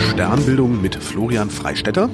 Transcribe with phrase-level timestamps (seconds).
[0.00, 2.08] Sternbildung mit Florian Freistetter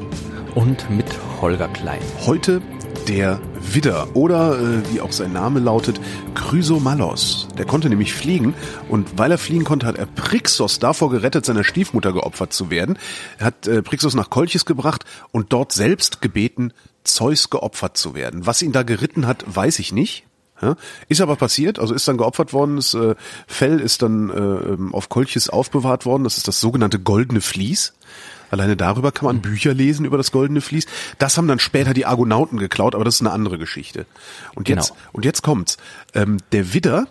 [0.55, 1.07] und mit
[1.41, 2.01] Holger Klein.
[2.27, 2.63] Heute
[3.09, 6.01] der Widder oder äh, wie auch sein Name lautet,
[6.35, 7.49] Chrysomalos.
[7.59, 8.55] Der konnte nämlich fliegen
[8.89, 12.99] und weil er fliegen konnte, hat er Prixos davor gerettet, seiner Stiefmutter geopfert zu werden.
[13.39, 16.73] Er hat äh, Prixos nach Kolchis gebracht und dort selbst gebeten,
[17.05, 18.47] Zeus geopfert zu werden.
[18.47, 20.25] Was ihn da geritten hat, weiß ich nicht.
[20.65, 20.77] Ja,
[21.09, 23.15] ist aber passiert, also ist dann geopfert worden, das äh,
[23.47, 27.93] Fell ist dann äh, auf Kolchis aufbewahrt worden, das ist das sogenannte goldene Vlies.
[28.51, 30.87] Alleine darüber kann man Bücher lesen über das goldene Vlies.
[31.19, 34.07] Das haben dann später die Argonauten geklaut, aber das ist eine andere Geschichte.
[34.55, 35.01] Und jetzt, genau.
[35.13, 35.77] und jetzt kommt's.
[36.15, 37.09] Ähm, der Widder,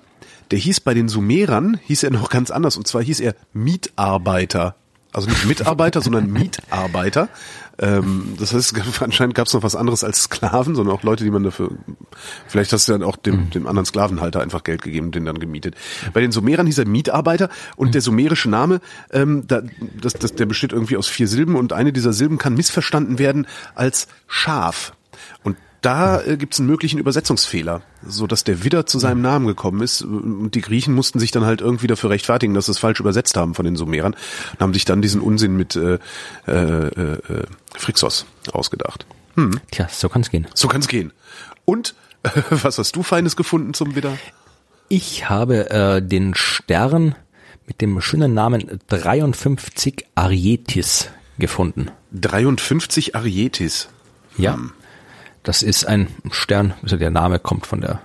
[0.51, 4.75] der hieß bei den Sumerern, hieß er noch ganz anders, und zwar hieß er Mietarbeiter.
[5.11, 7.29] Also nicht Mitarbeiter, sondern Mietarbeiter.
[7.79, 11.31] Ähm, das heißt, anscheinend gab es noch was anderes als Sklaven, sondern auch Leute, die
[11.31, 11.71] man dafür,
[12.47, 13.49] vielleicht hast du dann auch dem, mhm.
[13.49, 15.75] dem anderen Sklavenhalter einfach Geld gegeben, den dann gemietet.
[16.13, 17.91] Bei den Sumerern hieß er Mitarbeiter und mhm.
[17.93, 18.79] der sumerische Name,
[19.11, 19.61] ähm, da,
[20.01, 23.47] das, das, der besteht irgendwie aus vier Silben und eine dieser Silben kann missverstanden werden
[23.75, 24.93] als Schaf
[25.83, 29.81] da äh, gibt es einen möglichen Übersetzungsfehler, so dass der Widder zu seinem Namen gekommen
[29.81, 32.99] ist und die Griechen mussten sich dann halt irgendwie dafür rechtfertigen, dass sie es falsch
[32.99, 34.15] übersetzt haben von den Sumerern
[34.53, 35.99] und haben sich dann diesen Unsinn mit äh,
[36.47, 37.43] äh, äh,
[37.75, 39.05] Phrixos ausgedacht.
[39.35, 39.59] Hm.
[39.71, 40.47] Tja, so kann's gehen.
[40.53, 41.11] So kann's gehen.
[41.65, 44.17] Und äh, was hast du Feines gefunden zum Widder?
[44.87, 47.15] Ich habe äh, den Stern
[47.67, 51.91] mit dem schönen Namen 53 Arietis gefunden.
[52.13, 53.89] 53 Arietis.
[54.37, 54.53] Ja.
[54.53, 54.71] Hm.
[55.43, 58.01] Das ist ein Stern, also der Name kommt von der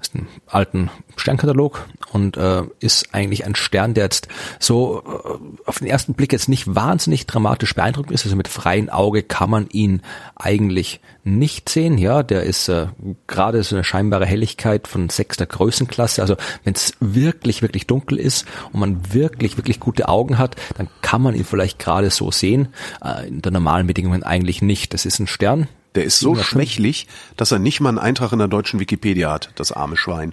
[0.00, 5.78] ist ein alten Sternkatalog und äh, ist eigentlich ein Stern, der jetzt so äh, auf
[5.78, 8.24] den ersten Blick jetzt nicht wahnsinnig dramatisch beeindruckend ist.
[8.24, 10.02] Also mit freiem Auge kann man ihn
[10.36, 11.98] eigentlich nicht sehen.
[11.98, 12.86] Ja, der ist äh,
[13.26, 16.22] gerade so eine scheinbare Helligkeit von sechster Größenklasse.
[16.22, 20.88] Also wenn es wirklich, wirklich dunkel ist und man wirklich, wirklich gute Augen hat, dann
[21.02, 22.68] kann man ihn vielleicht gerade so sehen.
[23.04, 24.94] Äh, in der normalen Bedingungen eigentlich nicht.
[24.94, 25.68] Das ist ein Stern,
[25.98, 29.50] der ist so schwächlich, dass er nicht mal einen Eintrag in der deutschen Wikipedia hat,
[29.56, 30.32] das arme Schwein.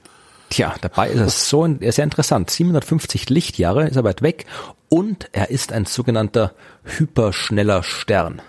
[0.52, 2.52] Tja, dabei ist es so sehr interessant.
[2.52, 4.46] 750 Lichtjahre ist er weit weg
[4.90, 8.44] und er ist ein sogenannter hyperschneller Stern.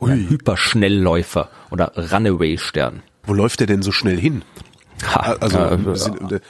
[0.00, 3.02] Ein Hyperschnellläufer oder Runaway-Stern.
[3.22, 4.42] Wo läuft er denn so schnell hin?
[5.02, 6.40] Ha, also, äh,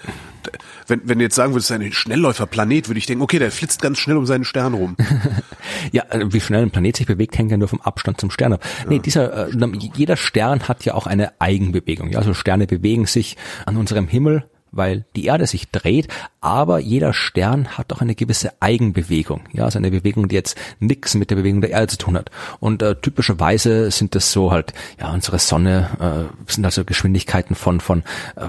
[0.88, 3.98] wenn, wenn du jetzt sagen würdest, ein Schnellläuferplanet, würde ich denken, okay, der flitzt ganz
[3.98, 4.96] schnell um seinen Stern rum.
[5.94, 8.54] ja, äh, wie schnell ein Planet sich bewegt, hängt ja nur vom Abstand zum Stern
[8.54, 8.64] ab.
[8.80, 8.90] Ja.
[8.90, 12.10] Nee, dieser, äh, jeder Stern hat ja auch eine Eigenbewegung.
[12.10, 14.44] Ja, also Sterne bewegen sich an unserem Himmel
[14.76, 16.08] weil die Erde sich dreht,
[16.40, 19.42] aber jeder Stern hat auch eine gewisse Eigenbewegung.
[19.52, 22.32] Ja, also eine Bewegung, die jetzt nichts mit der Bewegung der Erde zu tun hat.
[22.58, 27.78] Und äh, typischerweise sind das so halt, ja, unsere Sonne äh, sind also Geschwindigkeiten von
[27.78, 28.02] von
[28.34, 28.46] äh,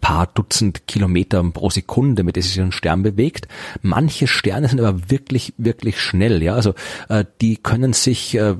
[0.00, 3.48] paar Dutzend Kilometer pro Sekunde, mit der sich ein Stern bewegt.
[3.82, 6.42] Manche Sterne sind aber wirklich, wirklich schnell.
[6.42, 6.74] Ja, also
[7.08, 8.54] äh, die können sich äh,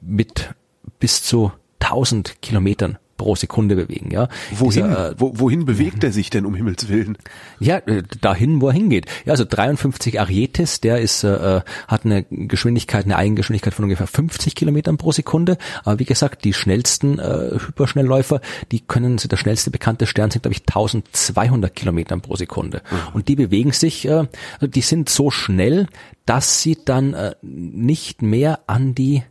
[0.00, 0.54] mit
[0.98, 4.10] bis zu 1000 Kilometern pro Sekunde bewegen.
[4.10, 4.84] Ja, wohin?
[4.84, 7.18] Dieser, äh, Wo, wohin bewegt er sich denn um Himmels willen?
[7.58, 9.04] Ja, äh, dahin, wo er hingeht.
[9.26, 14.06] Ja, also 53 Arietis, der ist äh, äh, hat eine Geschwindigkeit, eine Eigengeschwindigkeit von ungefähr
[14.06, 15.58] 50 Kilometern pro Sekunde.
[15.84, 18.40] Aber wie gesagt, die schnellsten äh, Hyperschnellläufer,
[18.72, 22.80] die können, der schnellste bekannte Stern sind, glaube ich, 1200 Kilometern pro Sekunde.
[22.90, 22.96] Mhm.
[23.12, 25.88] Und die bewegen sich, äh, also die sind so schnell,
[26.24, 29.24] dass sie dann äh, nicht mehr an die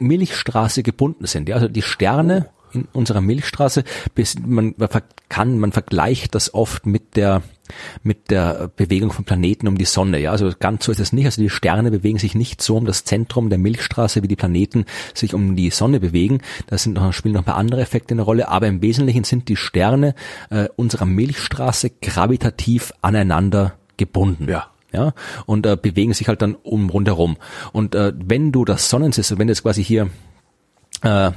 [0.00, 1.48] Milchstraße gebunden sind.
[1.48, 3.84] Ja, also die Sterne oh in unserer Milchstraße.
[4.44, 4.74] Man,
[5.28, 7.42] kann, man vergleicht das oft mit der
[8.02, 10.18] mit der Bewegung von Planeten um die Sonne.
[10.18, 11.24] Ja, also ganz so ist es nicht.
[11.24, 14.84] Also die Sterne bewegen sich nicht so um das Zentrum der Milchstraße, wie die Planeten
[15.14, 16.42] sich um die Sonne bewegen.
[16.66, 19.48] Da sind noch, spielen noch ein paar andere Effekte eine Rolle, aber im Wesentlichen sind
[19.48, 20.14] die Sterne
[20.50, 24.48] äh, unserer Milchstraße gravitativ aneinander gebunden.
[24.48, 25.14] Ja ja,
[25.46, 27.38] und äh, bewegen sich halt dann um rundherum.
[27.72, 30.10] Und äh, wenn du das Sonnensystem, wenn du jetzt quasi hier
[31.02, 31.30] äh,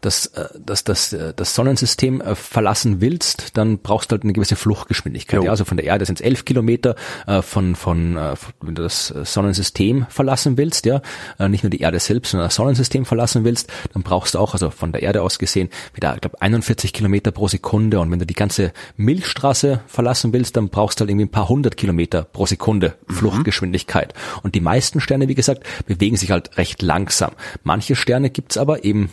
[0.00, 4.32] das, äh, das, das, äh, das Sonnensystem äh, verlassen willst, dann brauchst du halt eine
[4.32, 5.42] gewisse Fluchtgeschwindigkeit.
[5.42, 6.96] Ja, also von der Erde sind es elf Kilometer,
[7.42, 8.16] von, von,
[8.60, 11.02] wenn du das Sonnensystem verlassen willst, ja,
[11.48, 14.70] nicht nur die Erde selbst, sondern das Sonnensystem verlassen willst, dann brauchst du auch, also
[14.70, 18.00] von der Erde aus gesehen, wieder, ich glaube, 41 Kilometer pro Sekunde.
[18.00, 21.48] Und wenn du die ganze Milchstraße verlassen willst, dann brauchst du halt irgendwie ein paar
[21.48, 23.14] hundert Kilometer pro Sekunde mhm.
[23.14, 24.14] Fluchtgeschwindigkeit.
[24.14, 24.40] Mhm.
[24.42, 27.32] Und die meisten Sterne, wie gesagt, bewegen sich halt recht langsam.
[27.62, 29.10] Manche Sterne gibt's aber eben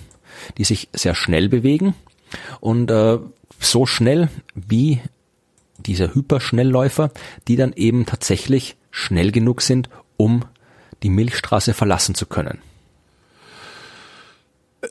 [0.57, 1.95] die sich sehr schnell bewegen
[2.59, 3.19] und äh,
[3.59, 5.01] so schnell wie
[5.77, 7.11] diese Hyperschnellläufer,
[7.47, 10.45] die dann eben tatsächlich schnell genug sind, um
[11.03, 12.59] die Milchstraße verlassen zu können.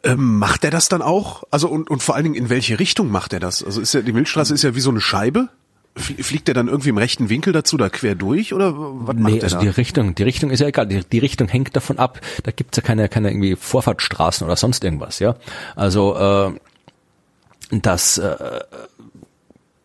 [0.03, 1.45] Ähm, macht er das dann auch?
[1.51, 3.63] Also und, und vor allen Dingen in welche Richtung macht er das?
[3.63, 5.49] Also ist ja die Milchstraße ist ja wie so eine Scheibe
[5.97, 9.35] Fliegt der dann irgendwie im rechten Winkel dazu da quer durch oder was nee, macht
[9.37, 9.63] der also da?
[9.63, 10.87] die Richtung, die Richtung ist ja egal.
[10.89, 12.21] Die, die Richtung hängt davon ab.
[12.43, 15.37] Da gibt's ja keine, keine irgendwie Vorfahrtsstraßen oder sonst irgendwas, ja.
[15.77, 18.61] Also äh, das äh,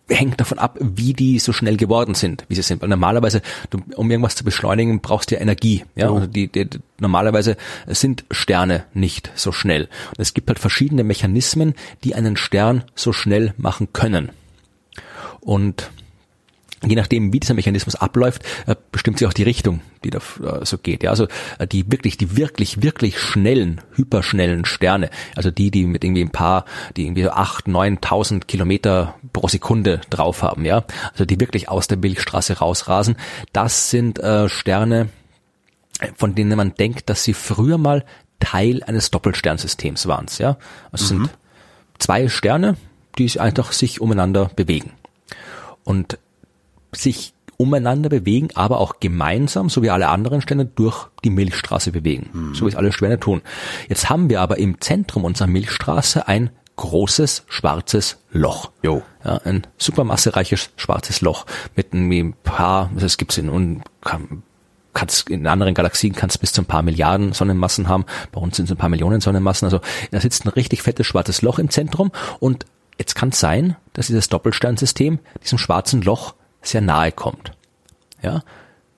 [0.10, 2.82] hängt davon ab, wie die so schnell geworden sind, wie sie sind.
[2.82, 5.86] Weil normalerweise, du, um irgendwas zu beschleunigen, brauchst du ja Energie.
[5.96, 6.16] Ja, Oh.
[6.16, 6.68] also die, die,
[7.00, 7.56] normalerweise
[7.86, 9.84] sind Sterne nicht so schnell.
[9.84, 14.32] Und es gibt halt verschiedene Mechanismen, die einen Stern so schnell machen können.
[15.42, 15.90] Und
[16.88, 20.66] je nachdem, wie dieser Mechanismus abläuft, äh, bestimmt sich auch die Richtung, die da äh,
[20.66, 21.04] so geht.
[21.04, 21.28] Ja, also
[21.58, 26.32] äh, die wirklich, die wirklich, wirklich schnellen, hyperschnellen Sterne, also die, die mit irgendwie ein
[26.32, 26.66] paar,
[26.96, 31.88] die irgendwie so acht, neuntausend Kilometer pro Sekunde drauf haben, ja, also die wirklich aus
[31.88, 33.18] der Milchstraße rausrasen,
[33.52, 35.10] das sind äh, Sterne,
[36.16, 38.06] von denen man denkt, dass sie früher mal
[38.40, 40.28] Teil eines Doppelsternsystems waren.
[40.38, 40.58] Ja,
[40.94, 41.30] also es sind
[41.98, 42.78] zwei Sterne,
[43.18, 44.94] die einfach sich umeinander bewegen
[45.90, 46.20] und
[46.92, 52.54] sich umeinander bewegen, aber auch gemeinsam, so wie alle anderen Sterne, durch die Milchstraße bewegen,
[52.54, 53.42] so wie es alle Sterne tun.
[53.90, 58.72] Jetzt haben wir aber im Zentrum unserer Milchstraße ein großes schwarzes Loch.
[58.84, 59.02] Jo.
[59.26, 64.44] Ja, ein supermassereiches schwarzes Loch mit ein paar, das gibt's in kann,
[65.28, 68.06] in anderen Galaxien kannst bis zu ein paar Milliarden Sonnenmassen haben.
[68.32, 69.66] Bei uns sind es ein paar Millionen Sonnenmassen.
[69.66, 69.82] Also
[70.12, 72.66] da sitzt ein richtig fettes schwarzes Loch im Zentrum und
[73.00, 77.54] jetzt kann es sein, dass dieses Doppelsternsystem diesem schwarzen Loch sehr nahe kommt.
[78.22, 78.44] Ja,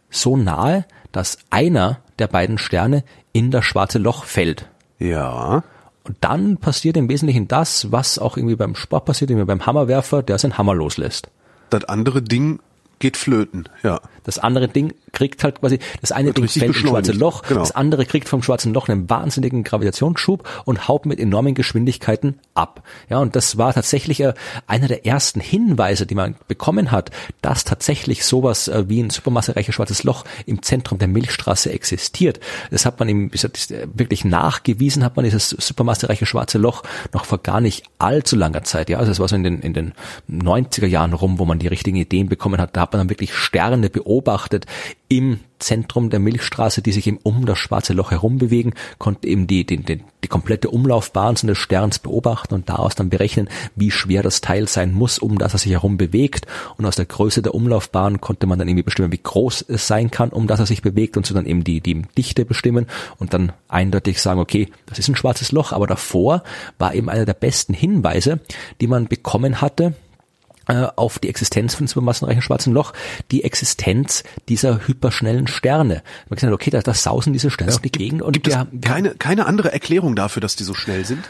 [0.09, 4.67] so nahe, dass einer der beiden Sterne in das schwarze Loch fällt.
[4.99, 5.63] Ja.
[6.03, 10.23] Und dann passiert im Wesentlichen das, was auch irgendwie beim Sport passiert, irgendwie beim Hammerwerfer,
[10.23, 11.29] der seinen Hammer loslässt.
[11.69, 12.59] Das andere Ding
[12.99, 14.01] geht flöten, ja.
[14.23, 17.11] Das andere Ding kriegt halt quasi, das eine Ding fällt ins schwarze.
[17.11, 17.59] Loch, Genau.
[17.59, 22.83] das andere kriegt vom schwarzen Loch einen wahnsinnigen Gravitationsschub und haut mit enormen Geschwindigkeiten ab.
[23.09, 24.33] Ja, und das war tatsächlich äh,
[24.67, 27.11] einer der ersten Hinweise, die man bekommen hat,
[27.41, 32.39] dass tatsächlich sowas äh, wie ein supermassereiches schwarzes Loch im Zentrum der Milchstraße existiert.
[32.69, 36.83] Das hat man ihm äh, wirklich nachgewiesen, hat man dieses supermassereiche schwarze Loch
[37.13, 38.89] noch vor gar nicht allzu langer Zeit.
[38.89, 39.93] Ja, also es war so in den, in den
[40.29, 42.75] 90er Jahren rum, wo man die richtigen Ideen bekommen hat.
[42.75, 44.65] Da hat man dann wirklich Sterne beobachtet
[45.11, 49.45] im Zentrum der Milchstraße, die sich eben um das schwarze Loch herum bewegen, konnte eben
[49.45, 54.23] die, die, die, die komplette Umlaufbahn eines Sterns beobachten und daraus dann berechnen, wie schwer
[54.23, 56.47] das Teil sein muss, um das er sich herum bewegt.
[56.77, 60.11] Und aus der Größe der Umlaufbahn konnte man dann irgendwie bestimmen, wie groß es sein
[60.11, 62.87] kann, um das er sich bewegt und so dann eben die, die Dichte bestimmen
[63.17, 66.41] und dann eindeutig sagen, okay, das ist ein schwarzes Loch, aber davor
[66.79, 68.39] war eben einer der besten Hinweise,
[68.79, 69.93] die man bekommen hatte,
[70.67, 72.93] auf die Existenz von supermassenreichen schwarzen Loch,
[73.31, 76.03] die Existenz dieser hyperschnellen Sterne.
[76.29, 78.67] Man gesagt, okay, da, da sausen diese Sterne auf die Gegend und Gibt es wir,
[78.71, 81.23] wir, keine, keine andere Erklärung dafür, dass die so schnell sind?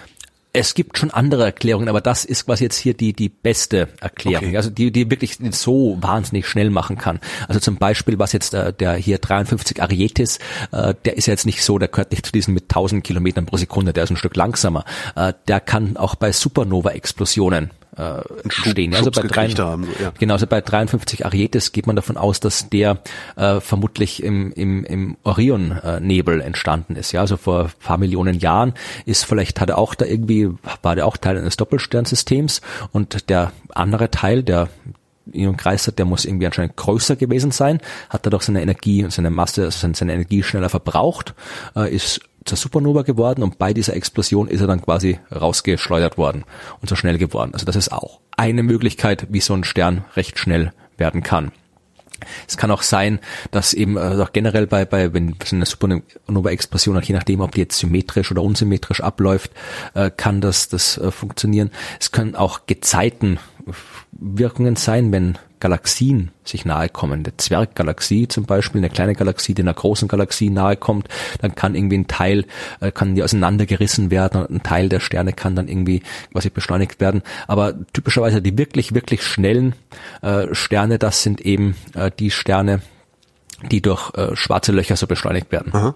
[0.54, 4.48] es gibt schon andere Erklärungen, aber das ist quasi jetzt hier die, die beste Erklärung,
[4.48, 4.58] Okay.
[4.58, 7.20] also die, die wirklich so wahnsinnig schnell machen kann.
[7.48, 10.40] Also zum Beispiel, was jetzt äh, der hier 53 Arietis,
[10.72, 13.46] äh, der ist ja jetzt nicht so, der gehört nicht zu diesen mit 1000 Kilometern
[13.46, 14.84] pro Sekunde, der ist ein Stück langsamer.
[15.16, 18.94] Äh, der kann auch bei Supernova-Explosionen äh, Schub- entstehen.
[18.94, 20.12] Also Schubs bei, drei, haben, ja.
[20.20, 23.00] Genau, also bei 53 Arietis geht man davon aus, dass der
[23.36, 27.12] äh, vermutlich im, im, im Orion-Nebel entstanden ist.
[27.12, 28.74] Ja, also vor ein paar Millionen Jahren
[29.06, 30.50] ist vielleicht hat er auch da irgendwie
[30.82, 32.62] war der auch Teil eines Doppelsternsystems
[32.92, 34.70] und der andere Teil, der
[35.32, 37.80] ihn umkreist hat, der muss irgendwie anscheinend größer gewesen sein,
[38.10, 41.34] hat dadurch seine Energie und seine Masse, also seine, seine Energie schneller verbraucht,
[41.76, 46.46] äh, ist zur Supernova geworden und bei dieser Explosion ist er dann quasi rausgeschleudert worden
[46.82, 47.52] und so schnell geworden.
[47.54, 51.52] Also das ist auch eine Möglichkeit, wie so ein Stern recht schnell werden kann.
[52.48, 53.20] Es kann auch sein,
[53.52, 57.62] dass eben äh, auch generell bei, bei wenn so eine Supernova-Explosion, je nachdem, ob die
[57.62, 59.52] jetzt symmetrisch oder unsymmetrisch abläuft,
[59.94, 61.72] äh, kann das, das äh, funktionieren.
[62.00, 67.24] Es können auch Gezeitenwirkungen sein, wenn Galaxien sich nahe kommen.
[67.24, 71.08] Eine Zwerggalaxie zum Beispiel, eine kleine Galaxie, die einer großen Galaxie nahe kommt,
[71.40, 72.46] dann kann irgendwie ein Teil,
[72.82, 76.04] äh, kann die auseinandergerissen werden und ein Teil der Sterne kann dann irgendwie
[76.34, 77.22] quasi beschleunigt werden.
[77.48, 79.76] Aber typischerweise die wirklich, wirklich schnellen
[80.22, 82.82] äh, Sterne, das sind eben äh, die Sterne,
[83.72, 85.74] die durch äh, schwarze Löcher so beschleunigt werden.
[85.74, 85.96] Aha.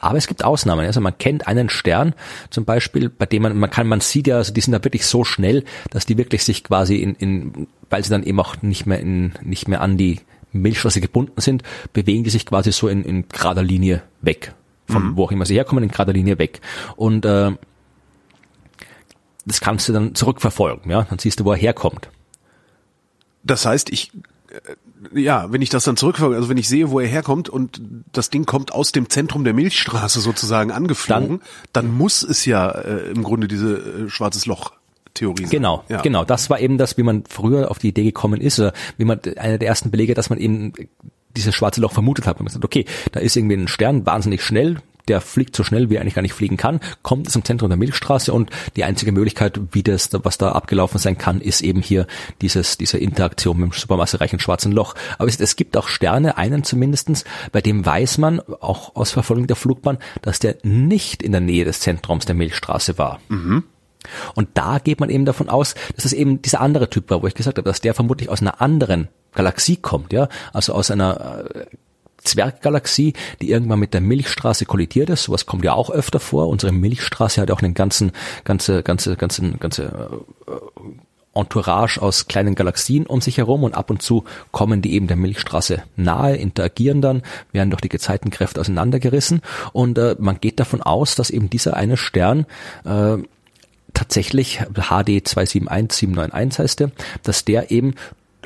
[0.00, 0.86] Aber es gibt Ausnahmen.
[0.86, 2.14] Also man kennt einen Stern
[2.50, 5.06] zum Beispiel, bei dem man, man kann, man sieht ja, also die sind da wirklich
[5.06, 8.86] so schnell, dass die wirklich sich quasi in, in weil sie dann eben auch nicht
[8.86, 10.20] mehr in, nicht mehr an die
[10.52, 11.62] Milchstraße gebunden sind,
[11.92, 14.54] bewegen die sich quasi so in, in gerader Linie weg.
[14.86, 16.60] Von wo auch immer sie herkommen, in gerader Linie weg.
[16.96, 17.52] Und äh,
[19.46, 21.02] das kannst du dann zurückverfolgen, ja.
[21.02, 22.10] Dann siehst du, wo er herkommt.
[23.42, 24.12] Das heißt, ich,
[24.50, 27.80] äh, ja, wenn ich das dann zurückverfolge, also wenn ich sehe, wo er herkommt und
[28.12, 33.10] das Ding kommt aus dem Zentrum der Milchstraße sozusagen angeflogen, dann, muss es ja äh,
[33.10, 34.72] im Grunde diese äh, schwarzes Loch
[35.14, 35.44] Theorie.
[35.44, 36.00] Genau, ja.
[36.00, 36.24] genau.
[36.24, 39.20] Das war eben das, wie man früher auf die Idee gekommen ist, oder wie man
[39.36, 40.72] einer der ersten Belege, dass man eben
[41.36, 42.38] dieses schwarze Loch vermutet hat.
[42.40, 44.78] Man sagt, okay, da ist irgendwie ein Stern wahnsinnig schnell,
[45.08, 47.76] der fliegt so schnell, wie er eigentlich gar nicht fliegen kann, kommt zum Zentrum der
[47.76, 52.06] Milchstraße und die einzige Möglichkeit, wie das, was da abgelaufen sein kann, ist eben hier
[52.40, 54.94] dieses, diese Interaktion mit dem supermassereichen schwarzen Loch.
[55.18, 59.46] Aber es, es gibt auch Sterne, einen zumindestens, bei dem weiß man, auch aus Verfolgung
[59.46, 63.20] der Flugbahn, dass der nicht in der Nähe des Zentrums der Milchstraße war.
[63.28, 63.64] Mhm.
[64.34, 67.26] Und da geht man eben davon aus, dass es eben dieser andere Typ war, wo
[67.26, 71.46] ich gesagt habe, dass der vermutlich aus einer anderen Galaxie kommt, ja, also aus einer
[71.54, 71.66] äh,
[72.24, 75.24] Zwerggalaxie, die irgendwann mit der Milchstraße kollidiert ist.
[75.24, 76.48] Sowas kommt ja auch öfter vor.
[76.48, 78.12] Unsere Milchstraße hat auch einen ganzen,
[78.44, 80.50] ganze, ganze, ganze, ganze äh,
[81.34, 85.16] Entourage aus kleinen Galaxien um sich herum und ab und zu kommen die eben der
[85.16, 89.42] Milchstraße nahe, interagieren dann, werden durch die Gezeitenkräfte auseinandergerissen
[89.72, 92.46] und äh, man geht davon aus, dass eben dieser eine Stern
[92.84, 93.16] äh,
[93.94, 96.90] tatsächlich HD 271791 heißt der,
[97.22, 97.94] dass der eben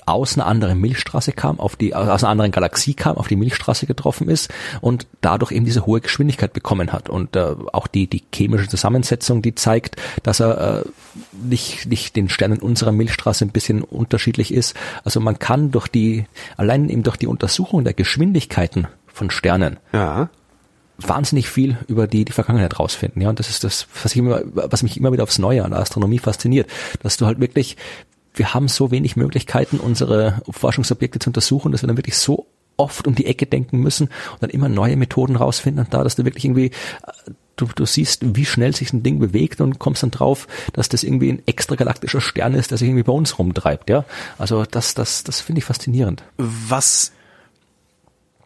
[0.07, 3.87] aus einer anderen Milchstraße kam, auf die, aus einer anderen Galaxie kam, auf die Milchstraße
[3.87, 4.51] getroffen ist
[4.81, 7.09] und dadurch eben diese hohe Geschwindigkeit bekommen hat.
[7.09, 10.85] Und äh, auch die, die chemische Zusammensetzung, die zeigt, dass er äh,
[11.33, 14.75] nicht, nicht den Sternen unserer Milchstraße ein bisschen unterschiedlich ist.
[15.05, 16.25] Also man kann durch die,
[16.57, 20.31] allein eben durch die Untersuchung der Geschwindigkeiten von Sternen ja
[20.99, 23.23] wahnsinnig viel über die, die Vergangenheit rausfinden.
[23.23, 25.71] Ja, und das ist das, was, ich immer, was mich immer wieder aufs Neue an
[25.71, 26.69] der Astronomie fasziniert,
[27.03, 27.77] dass du halt wirklich
[28.35, 33.07] wir haben so wenig Möglichkeiten, unsere Forschungsobjekte zu untersuchen, dass wir dann wirklich so oft
[33.07, 36.25] um die Ecke denken müssen und dann immer neue Methoden rausfinden und da, dass du
[36.25, 36.71] wirklich irgendwie
[37.57, 41.03] du, du siehst, wie schnell sich ein Ding bewegt und kommst dann drauf, dass das
[41.03, 44.05] irgendwie ein extragalaktischer Stern ist, der sich irgendwie bei uns rumtreibt, ja.
[44.39, 46.23] Also das, das, das finde ich faszinierend.
[46.37, 47.13] Was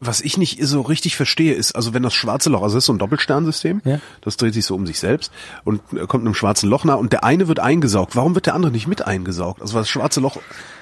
[0.05, 2.87] was ich nicht so richtig verstehe, ist, also wenn das schwarze Loch, also das ist
[2.87, 4.01] so ein Doppelsternsystem, ja.
[4.21, 5.31] das dreht sich so um sich selbst
[5.63, 8.17] und kommt einem schwarzen Loch nah und der eine wird eingesaugt.
[8.17, 9.63] Warum wird der andere nicht mit eingesaugt?
[9.63, 10.39] Also das schwarze Loch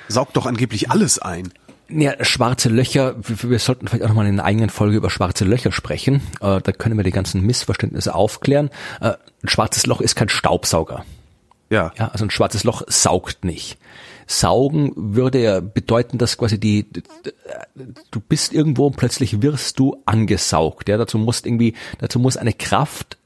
[0.08, 1.52] saugt doch angeblich alles ein.
[1.90, 5.44] Ja, schwarze Löcher, wir, wir sollten vielleicht auch nochmal in einer eigenen Folge über schwarze
[5.44, 6.22] Löcher sprechen.
[6.40, 8.70] Äh, da können wir die ganzen Missverständnisse aufklären.
[9.00, 11.04] Äh, ein schwarzes Loch ist kein Staubsauger.
[11.68, 11.92] Ja.
[11.98, 12.08] ja.
[12.08, 13.76] Also ein schwarzes Loch saugt nicht.
[14.30, 16.86] Saugen würde ja bedeuten, dass quasi die,
[18.12, 20.88] du bist irgendwo und plötzlich wirst du angesaugt.
[20.88, 23.18] Ja, dazu muss irgendwie, dazu muss eine Kraft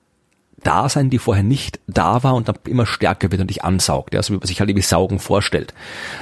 [0.63, 4.15] da sein, die vorher nicht da war und dann immer stärker wird und dich ansaugt,
[4.15, 5.75] ja, so wie man sich halt irgendwie Saugen vorstellt.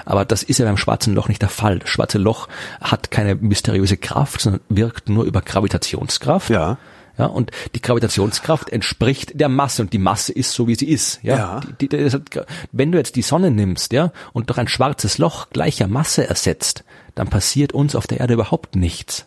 [0.04, 1.78] Aber das ist ja beim schwarzen Loch nicht der Fall.
[1.78, 2.48] Das schwarze Loch
[2.80, 6.50] hat keine mysteriöse Kraft, sondern wirkt nur über Gravitationskraft.
[6.50, 6.78] Ja.
[7.18, 11.20] Ja, und die Gravitationskraft entspricht der Masse und die Masse ist so wie sie ist.
[11.22, 11.60] Ja, ja.
[11.80, 15.50] Die, die, halt, wenn du jetzt die Sonne nimmst, ja, und durch ein schwarzes Loch
[15.50, 19.26] gleicher Masse ersetzt, dann passiert uns auf der Erde überhaupt nichts.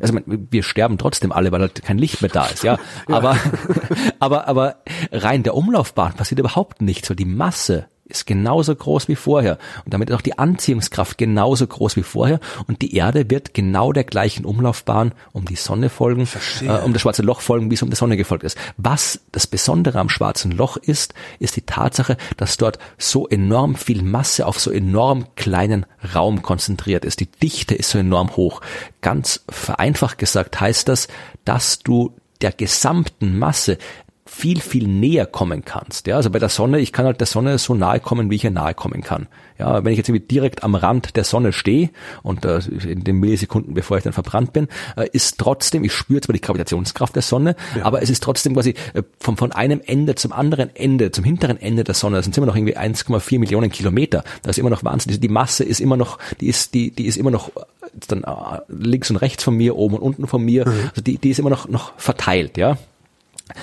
[0.00, 2.78] Also wir sterben trotzdem alle, weil halt kein Licht mehr da ist, ja.
[3.08, 3.16] ja.
[3.16, 3.36] Aber,
[4.18, 4.76] aber, aber
[5.12, 9.58] rein der Umlaufbahn passiert überhaupt nichts, weil die Masse ist genauso groß wie vorher.
[9.84, 12.40] Und damit ist auch die Anziehungskraft genauso groß wie vorher.
[12.66, 16.28] Und die Erde wird genau der gleichen Umlaufbahn um die Sonne folgen,
[16.62, 18.56] äh, um das schwarze Loch folgen, wie es um die Sonne gefolgt ist.
[18.76, 24.02] Was das Besondere am schwarzen Loch ist, ist die Tatsache, dass dort so enorm viel
[24.02, 27.20] Masse auf so enorm kleinen Raum konzentriert ist.
[27.20, 28.60] Die Dichte ist so enorm hoch.
[29.00, 31.08] Ganz vereinfacht gesagt heißt das,
[31.44, 33.78] dass du der gesamten Masse
[34.26, 36.06] viel, viel näher kommen kannst.
[36.06, 38.44] Ja, also bei der Sonne, ich kann halt der Sonne so nahe kommen, wie ich
[38.44, 39.26] ihr nahe kommen kann.
[39.58, 41.90] Ja, wenn ich jetzt irgendwie direkt am Rand der Sonne stehe
[42.22, 46.22] und äh, in den Millisekunden, bevor ich dann verbrannt bin, äh, ist trotzdem, ich spüre
[46.22, 47.84] zwar die Gravitationskraft der Sonne, ja.
[47.84, 51.60] aber es ist trotzdem quasi äh, von, von einem Ende zum anderen Ende, zum hinteren
[51.60, 54.24] Ende der Sonne, das sind immer noch irgendwie 1,4 Millionen Kilometer.
[54.42, 55.20] Da ist immer noch Wahnsinn.
[55.20, 57.60] Die Masse ist immer noch, die ist, die, die ist immer noch äh,
[58.08, 60.66] dann äh, links und rechts von mir, oben und unten von mir.
[60.66, 60.88] Mhm.
[60.90, 62.78] Also die, die ist immer noch, noch verteilt, ja.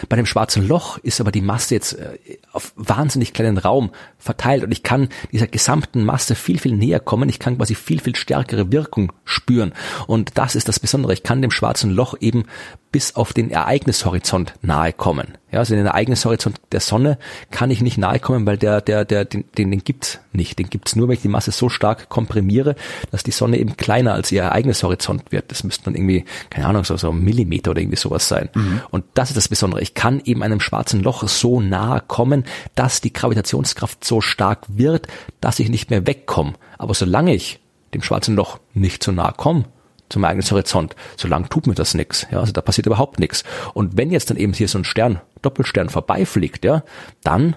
[0.10, 4.64] Bei dem schwarzen Loch ist aber die Masse jetzt äh, auf wahnsinnig kleinen Raum verteilt
[4.64, 7.30] und ich kann dieser gesamten Masse viel, viel näher kommen.
[7.30, 9.74] Ich kann quasi viel, viel stärkere Wirkung spüren.
[10.06, 11.14] Und das ist das Besondere.
[11.14, 12.46] Ich kann dem schwarzen Loch eben
[12.91, 15.38] bis auf den Ereignishorizont nahe kommen.
[15.51, 17.17] Ja, also den Ereignishorizont der Sonne
[17.50, 20.60] kann ich nicht nahe kommen, weil der, der, der, den, den, den gibt's nicht.
[20.60, 22.75] Den gibt's nur, wenn ich die Masse so stark komprimiere,
[23.12, 25.51] dass die Sonne eben kleiner als ihr Ereignishorizont wird.
[25.51, 28.50] Das müsste dann irgendwie, keine Ahnung, so, so ein Millimeter oder irgendwie sowas sein.
[28.53, 28.81] Mhm.
[28.91, 29.81] Und das ist das Besondere.
[29.81, 32.45] Ich kann eben einem schwarzen Loch so nahe kommen,
[32.75, 35.07] dass die Gravitationskraft so stark wird,
[35.39, 36.53] dass ich nicht mehr wegkomme.
[36.77, 37.60] Aber solange ich
[37.93, 39.65] dem schwarzen Loch nicht so nahe komme,
[40.12, 40.96] zum Ereignishorizont.
[41.18, 42.27] Solange tut mir das nichts.
[42.32, 43.44] Ja, also da passiert überhaupt nichts.
[43.74, 46.84] Und wenn jetzt dann eben hier so ein Stern, Doppelstern vorbeifliegt, ja,
[47.24, 47.56] dann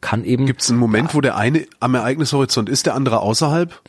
[0.00, 0.46] kann eben.
[0.46, 3.80] Gibt es einen Moment, wo der eine am Ereignishorizont ist, der andere außerhalb?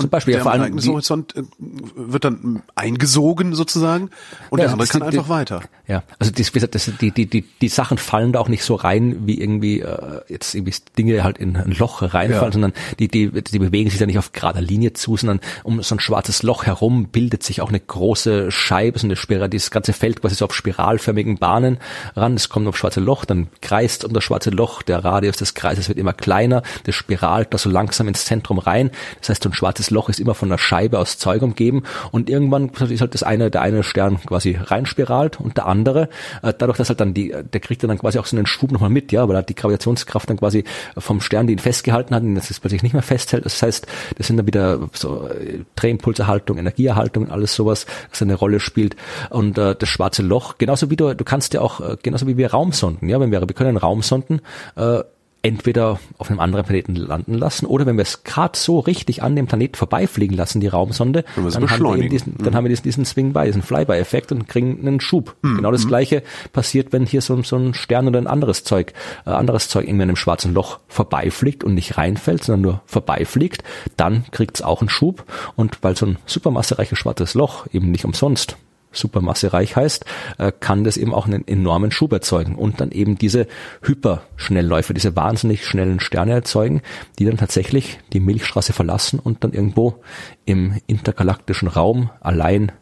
[0.00, 4.10] Zum Beispiel der ja vor allem Ereignishorizont äh, wird dann eingesogen sozusagen
[4.50, 5.62] und ja, der andere kann die, einfach weiter.
[5.86, 9.26] Ja, also das, das, die, die, die, die Sachen fallen da auch nicht so rein,
[9.26, 12.52] wie irgendwie äh, jetzt irgendwie Dinge halt in ein Loch reinfallen, ja.
[12.52, 15.94] sondern die, die, die bewegen sich da nicht auf gerader Linie zu, sondern um so
[15.94, 19.92] ein schwarzes Loch herum bildet sich auch eine große Scheibe, so eine Spirale, dieses ganze
[19.92, 21.78] Feld quasi so auf spiralförmigen Bahnen
[22.16, 22.34] ran.
[22.34, 25.88] Es kommt auf schwarze Loch, dann kreist um das schwarze Loch, der Radius des Kreises
[25.88, 28.90] wird immer kleiner, das spiralt da so langsam ins Zentrum rein.
[29.20, 32.28] Das heißt, so ein schwarzes Loch ist immer von einer Scheibe aus Zeug umgeben und
[32.28, 36.08] irgendwann ist halt das eine, der eine Stern quasi reinspiralt und der andere,
[36.42, 38.90] äh, dadurch, dass halt dann die, der kriegt dann quasi auch so einen Schub nochmal
[38.90, 40.64] mit, ja, weil hat die Gravitationskraft dann quasi
[40.96, 43.44] vom Stern, die ihn festgehalten hat, das ist plötzlich nicht mehr festhält.
[43.44, 43.86] Das heißt,
[44.16, 48.96] das sind dann wieder so äh, Drehimpulserhaltung, Energieerhaltung und alles sowas, das eine Rolle spielt.
[49.30, 52.36] Und äh, das schwarze Loch, genauso wie du, du kannst ja auch, äh, genauso wie
[52.36, 54.40] wir Raumsonden, ja, wenn wir, wir können Raumsonden
[54.76, 55.00] äh,
[55.44, 59.36] entweder auf einem anderen Planeten landen lassen oder wenn wir es gerade so richtig an
[59.36, 62.56] dem Planeten vorbeifliegen lassen, die Raumsonde, dann haben, wir diesen, dann mhm.
[62.56, 65.36] haben wir diesen, diesen Swing-by, diesen Fly-by-Effekt und kriegen einen Schub.
[65.42, 65.56] Mhm.
[65.56, 65.88] Genau das mhm.
[65.88, 66.22] gleiche
[66.54, 68.94] passiert, wenn hier so, so ein Stern oder ein anderes Zeug,
[69.26, 73.62] äh, anderes Zeug in einem schwarzen Loch vorbeifliegt und nicht reinfällt, sondern nur vorbeifliegt,
[73.98, 75.24] dann kriegt es auch einen Schub
[75.56, 78.56] und weil so ein supermassereiches schwarzes Loch eben nicht umsonst
[78.94, 80.04] supermassereich heißt,
[80.38, 83.46] äh, kann das eben auch einen enormen Schub erzeugen und dann eben diese
[83.82, 86.82] Hyperschnellläufe, diese wahnsinnig schnellen Sterne erzeugen,
[87.18, 89.96] die dann tatsächlich die Milchstraße verlassen und dann irgendwo
[90.44, 92.72] im intergalaktischen Raum allein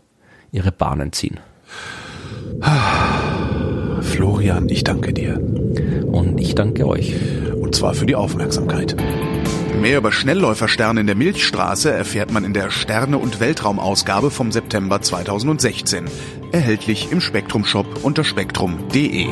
[0.52, 1.40] ihre Bahnen ziehen.
[4.00, 5.38] Florian, ich danke dir.
[5.38, 7.14] Und ich danke euch.
[7.54, 8.96] Und zwar für die Aufmerksamkeit.
[9.80, 15.00] Mehr über Schnellläufersterne in der Milchstraße erfährt man in der Sterne- und Weltraumausgabe vom September
[15.00, 16.08] 2016.
[16.52, 19.28] Erhältlich im Spektrum Shop unter spektrum.de.